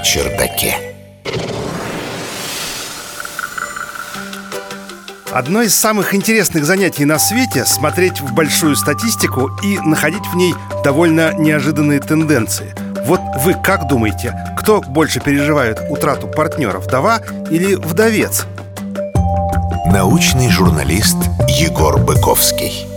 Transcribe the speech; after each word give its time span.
чердаке. 0.00 0.76
Одно 5.34 5.62
из 5.62 5.74
самых 5.74 6.14
интересных 6.14 6.64
занятий 6.64 7.04
на 7.04 7.18
свете— 7.18 7.64
смотреть 7.66 8.20
в 8.20 8.32
большую 8.34 8.76
статистику 8.76 9.50
и 9.64 9.80
находить 9.80 10.24
в 10.32 10.36
ней 10.36 10.54
довольно 10.84 11.32
неожиданные 11.32 11.98
тенденции. 11.98 12.72
Вот 13.04 13.20
вы 13.40 13.54
как 13.54 13.88
думаете, 13.88 14.32
кто 14.56 14.80
больше 14.80 15.18
переживает 15.18 15.80
утрату 15.90 16.28
партнера, 16.28 16.78
вдова 16.78 17.20
или 17.50 17.74
вдовец? 17.74 18.46
Научный 19.86 20.50
журналист 20.50 21.16
Егор 21.48 21.98
Быковский. 21.98 22.93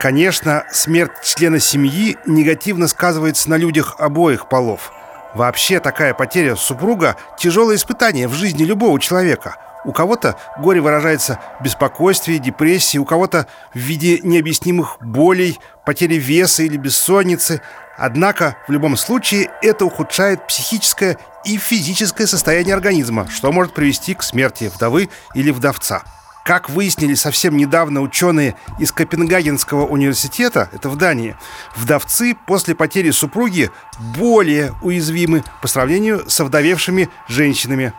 Конечно, 0.00 0.64
смерть 0.72 1.12
члена 1.22 1.60
семьи 1.60 2.16
негативно 2.26 2.88
сказывается 2.88 3.50
на 3.50 3.56
людях 3.56 3.96
обоих 3.98 4.48
полов– 4.48 4.92
Вообще 5.34 5.78
такая 5.78 6.12
потеря 6.12 6.56
супруга– 6.56 7.16
тяжелое 7.38 7.76
испытание 7.76 8.26
в 8.26 8.34
жизни 8.34 8.64
любого 8.64 8.98
человека. 8.98 9.56
У 9.84 9.92
кого-то 9.92 10.36
горе 10.58 10.80
выражается 10.80 11.38
в 11.58 11.64
беспокойстве, 11.64 12.38
депрессии, 12.38 12.98
у 12.98 13.04
кого-то 13.04 13.46
в 13.72 13.78
виде 13.78 14.18
необъяснимых 14.22 14.98
болей, 15.00 15.58
потери 15.86 16.16
веса 16.16 16.64
или 16.64 16.76
бессонницы. 16.76 17.62
Однако 17.96 18.56
в 18.66 18.72
любом 18.72 18.96
случае 18.96 19.50
это 19.62 19.84
ухудшает 19.84 20.46
психическое 20.46 21.16
и 21.44 21.56
физическое 21.56 22.26
состояние 22.26 22.74
организма, 22.74 23.28
что 23.30 23.52
может 23.52 23.72
привести 23.72 24.14
к 24.14 24.22
смерти 24.22 24.70
вдовы 24.74 25.08
или 25.34 25.50
вдовца. 25.50 26.02
Как 26.44 26.70
выяснили 26.70 27.14
совсем 27.14 27.56
недавно 27.56 28.00
ученые 28.00 28.56
из 28.78 28.92
Копенгагенского 28.92 29.86
университета, 29.86 30.70
это 30.72 30.88
в 30.88 30.96
Дании, 30.96 31.36
вдовцы 31.76 32.34
после 32.46 32.74
потери 32.74 33.10
супруги 33.10 33.70
более 34.16 34.74
уязвимы 34.82 35.44
по 35.60 35.68
сравнению 35.68 36.28
с 36.28 36.40
овдовевшими 36.40 37.10
женщинами. 37.28 37.92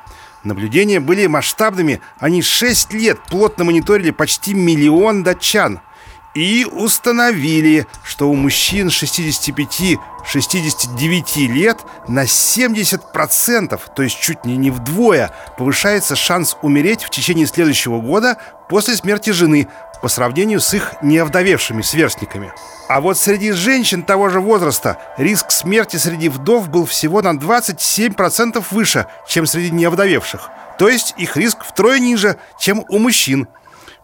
Наблюдения 0.44 1.00
были 1.00 1.28
масштабными. 1.28 2.02
Они 2.20 2.42
6 2.42 2.94
лет 2.94 3.20
плотно 3.30 3.64
мониторили 3.64 4.09
почти 4.09 4.53
миллион 4.53 5.23
датчан– 5.23 5.80
и 6.33 6.65
установили, 6.65 7.85
что 8.03 8.29
у 8.29 8.35
мужчин 8.35 8.87
65-69 8.87 11.47
лет 11.47 11.79
на 12.07 12.23
70%, 12.23 13.79
то 13.93 14.03
есть 14.03 14.17
чуть 14.19 14.45
ли 14.45 14.55
не 14.55 14.71
вдвое, 14.71 15.31
повышается 15.57 16.15
шанс 16.15 16.55
умереть 16.61 17.03
в 17.03 17.09
течение 17.09 17.47
следующего 17.47 17.99
года 17.99 18.37
после 18.69 18.95
смерти 18.95 19.31
жены 19.31 19.67
по 20.02 20.07
сравнению 20.07 20.61
с 20.61 20.73
их 20.73 20.93
неовдовевшими 21.02 21.81
сверстниками. 21.81 22.53
А 22.87 23.02
вот 23.02 23.17
среди 23.17 23.52
женщин 23.52 24.03
того 24.03 24.29
же 24.29 24.39
возраста 24.39 24.97
риск 25.17 25.52
смерти 25.52 25.97
среди 25.97 26.29
вдов 26.29 26.69
был 26.69 26.85
всего 26.85 27.21
на 27.21 27.33
27% 27.33 28.63
выше, 28.71 29.07
чем 29.27 29.45
среди 29.45 29.71
неовдовевших. 29.71 30.49
То 30.79 30.87
есть 30.89 31.13
их 31.17 31.35
риск 31.37 31.63
втрое 31.63 31.99
ниже, 31.99 32.37
чем 32.57 32.83
у 32.87 32.97
мужчин– 32.97 33.47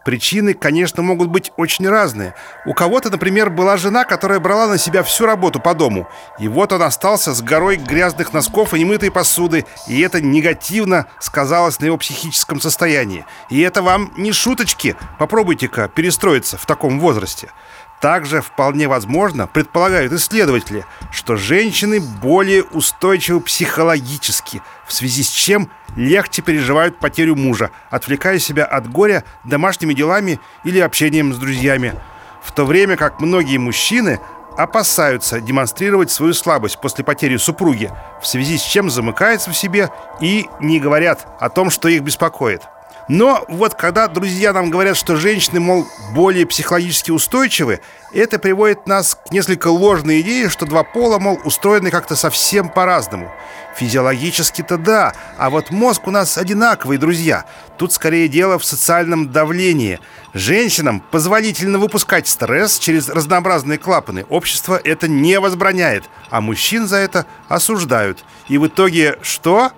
Причины, 0.08 0.54
конечно, 0.54 1.02
могут 1.02 1.28
быть 1.28 1.52
очень 1.58 1.86
разные. 1.86 2.32
У 2.64 2.72
кого-то, 2.72 3.10
например, 3.10 3.50
была 3.50 3.76
жена, 3.76 4.04
которая 4.04 4.40
брала 4.40 4.66
на 4.66 4.78
себя 4.78 5.02
всю 5.02 5.26
работу 5.26 5.60
по 5.60 5.74
дому. 5.74 6.08
И 6.38 6.48
вот 6.48 6.72
он 6.72 6.80
остался 6.80 7.34
с 7.34 7.42
горой 7.42 7.76
грязных 7.76 8.32
носков 8.32 8.72
и 8.72 8.80
немытой 8.80 9.10
посуды, 9.10 9.66
и 9.86 10.00
это 10.00 10.22
негативно 10.22 11.08
сказалось 11.20 11.78
на 11.78 11.84
его 11.84 11.98
психическом 11.98 12.58
состоянии. 12.58 13.26
И 13.50 13.60
это 13.60 13.82
вам 13.82 14.10
не 14.16 14.32
шуточки. 14.32 14.96
Попробуйте-ка 15.18 15.88
перестроиться 15.88 16.56
в 16.56 16.64
таком 16.64 17.00
возрасте. 17.00 17.50
Также 18.00 18.40
вполне 18.40 18.86
возможно, 18.86 19.48
предполагают 19.48 20.12
исследователи, 20.12 20.84
что 21.10 21.36
женщины 21.36 22.00
более 22.00 22.62
устойчивы 22.62 23.40
психологически, 23.40 24.62
в 24.86 24.92
связи 24.92 25.24
с 25.24 25.30
чем 25.30 25.68
легче 25.96 26.42
переживают 26.42 26.98
потерю 26.98 27.34
мужа, 27.34 27.70
отвлекая 27.90 28.38
себя 28.38 28.64
от 28.64 28.88
горя 28.88 29.24
домашними 29.42 29.94
делами 29.94 30.38
или 30.62 30.78
общением 30.78 31.34
с 31.34 31.38
друзьями. 31.38 31.94
В 32.42 32.52
то 32.52 32.64
время 32.64 32.96
как 32.96 33.20
многие 33.20 33.58
мужчины 33.58 34.20
опасаются 34.56 35.40
демонстрировать 35.40 36.10
свою 36.10 36.34
слабость 36.34 36.80
после 36.80 37.04
потери 37.04 37.36
супруги, 37.36 37.90
в 38.22 38.26
связи 38.26 38.58
с 38.58 38.62
чем 38.62 38.90
замыкаются 38.90 39.50
в 39.50 39.56
себе 39.56 39.90
и 40.20 40.46
не 40.60 40.78
говорят 40.78 41.26
о 41.40 41.48
том, 41.48 41.70
что 41.70 41.88
их 41.88 42.02
беспокоит. 42.02 42.62
Но 43.08 43.46
вот 43.48 43.74
когда 43.74 44.06
друзья 44.06 44.52
нам 44.52 44.68
говорят, 44.68 44.96
что 44.96 45.16
женщины, 45.16 45.60
мол, 45.60 45.86
более 46.12 46.46
психологически 46.46 47.10
устойчивы, 47.10 47.80
это 48.12 48.38
приводит 48.38 48.86
нас 48.86 49.14
к 49.14 49.32
несколько 49.32 49.68
ложной 49.68 50.20
идее, 50.20 50.50
что 50.50 50.66
два 50.66 50.82
пола, 50.82 51.18
мол, 51.18 51.40
устроены 51.42 51.90
как-то 51.90 52.16
совсем 52.16 52.68
по-разному. 52.68 53.32
Физиологически-то 53.76 54.76
да, 54.76 55.14
а 55.38 55.48
вот 55.48 55.70
мозг 55.70 56.06
у 56.06 56.10
нас 56.10 56.36
одинаковый, 56.36 56.98
друзья. 56.98 57.46
Тут 57.78 57.92
скорее 57.92 58.28
дело 58.28 58.58
в 58.58 58.64
социальном 58.64 59.32
давлении. 59.32 60.00
Женщинам 60.34 61.00
позволительно 61.10 61.78
выпускать 61.78 62.28
стресс 62.28 62.78
через 62.78 63.08
разнообразные 63.08 63.78
клапаны. 63.78 64.26
Общество 64.28 64.78
это 64.82 65.08
не 65.08 65.40
возбраняет, 65.40 66.04
а 66.28 66.42
мужчин 66.42 66.86
за 66.86 66.96
это 66.96 67.24
осуждают. 67.48 68.24
И 68.48 68.58
в 68.58 68.66
итоге 68.66 69.16
что? 69.22 69.70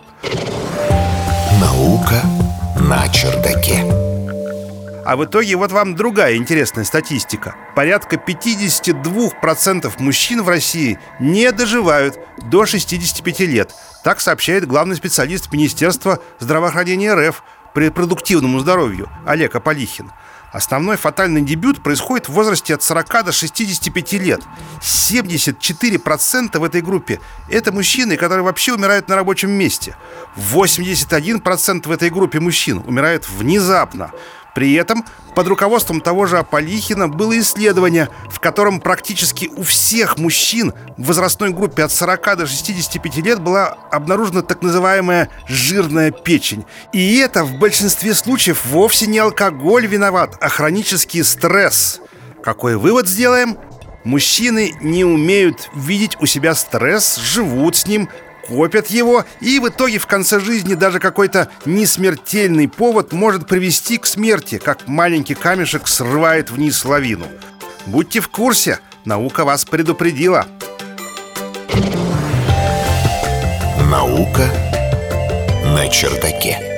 Наука 1.61 2.23
на 2.91 3.09
чердаке. 3.09 3.85
А 5.07 5.15
в 5.15 5.25
итоге 5.25 5.55
вот 5.55 5.71
вам 5.71 5.95
другая 5.95 6.35
интересная 6.35 6.83
статистика. 6.83 7.55
Порядка 7.77 8.17
52% 8.17 9.93
мужчин 9.99 10.43
в 10.43 10.49
России 10.49 10.99
не 11.21 11.53
доживают 11.53 12.19
до 12.39 12.67
65 12.67 13.41
лет. 13.41 13.73
Так 14.03 14.21
сообщает 14.21 14.67
главный 14.67 14.97
специалист 14.97 15.53
Министерства 15.53 16.19
здравоохранения 16.41 17.15
РФ 17.15 17.45
по 17.75 17.79
репродуктивному 17.79 18.59
здоровью 18.59 19.09
Олег 19.25 19.55
Аполихин. 19.55 20.11
Основной 20.53 20.97
фатальный 20.97 21.43
дебют 21.43 21.83
происходит 21.83 22.29
в 22.29 22.33
возрасте 22.33 22.75
от 22.75 22.83
40 22.83 23.25
до 23.27 23.33
65 23.33 24.13
лет. 24.15 24.41
74% 24.81 26.59
в 26.59 26.65
этой 26.65 26.83
группе– 26.83 27.21
это 27.49 27.71
мужчины, 27.71 28.17
которые 28.17 28.43
вообще 28.43 28.73
умирают 28.75 29.09
на 29.09 29.15
рабочем 29.15 29.51
месте. 29.51 29.97
81% 30.37 31.87
в 31.87 31.91
этой 31.93 32.11
группе 32.11 32.41
мужчин 32.41 32.83
умирают 32.85 33.29
внезапно. 33.29 34.11
При 34.61 34.75
этом 34.75 35.07
под 35.35 35.49
руководством 35.49 36.03
того 36.03 36.27
же 36.27 36.37
Аполихина 36.37 37.09
было 37.09 37.39
исследование, 37.39 38.11
в 38.29 38.41
котором 38.41 38.79
практически 38.79 39.51
у 39.57 39.63
всех 39.63 40.19
мужчин 40.19 40.75
в 40.99 41.07
возрастной 41.07 41.49
группе 41.49 41.83
от 41.83 41.91
40 41.91 42.37
до 42.37 42.47
65 42.47 43.17
лет 43.25 43.41
была 43.41 43.69
обнаружена 43.91 44.43
так 44.43 44.61
называемая 44.61 45.31
жирная 45.49 46.11
печень. 46.11 46.67
И 46.93 47.17
это 47.17 47.43
в 47.45 47.55
большинстве 47.55 48.13
случаев 48.13 48.67
вовсе 48.67 49.07
не 49.07 49.19
алкоголь 49.19 49.87
виноват, 49.87 50.37
а 50.43 50.51
хронический 50.51 51.23
стресс. 51.23 52.03
Какой 52.45 52.77
вывод 52.77 53.09
сделаем? 53.09 53.57
Мужчины 54.05 54.75
не 54.83 55.07
умеют 55.07 55.71
видеть 55.75 56.19
у 56.21 56.27
себя 56.27 56.55
стресс, 56.55 57.17
живут 57.17 57.77
с 57.77 57.87
ним, 57.87 58.11
копят 58.51 58.89
его, 58.89 59.25
и 59.41 59.61
в 59.61 59.69
итоге 59.69 59.99
в 59.99 60.09
конце 60.09 60.41
жизни 60.41 60.75
даже 60.75 60.99
какой-то 60.99 61.49
несмертельный 61.67 62.67
повод 62.67 63.13
может 63.13 63.47
привести 63.47 63.97
к 63.97 64.07
смерти, 64.07 64.59
как 64.59 64.89
маленький 64.89 65.35
камешек 65.35 65.87
срывает 65.87 66.51
вниз 66.51 66.85
лавину. 66.85 67.27
Будьте 67.87 68.21
в 68.21 68.29
курсе, 68.29 68.81
наука 69.05 69.45
вас 69.45 69.65
предупредила. 69.65 70.47
Наука 73.89 74.51
на 75.65 75.89
чердаке. 75.89 76.70